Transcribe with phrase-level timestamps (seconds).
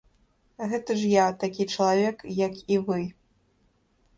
[0.69, 2.17] Гэта ж я, такі чалавек,
[2.47, 2.99] як і вы.